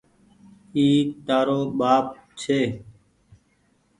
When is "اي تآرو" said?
0.75-1.59